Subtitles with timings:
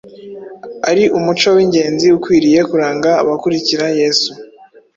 [0.89, 4.31] ari umuco w’ingenzi ukwiriye kuranga abakurikira Yesu.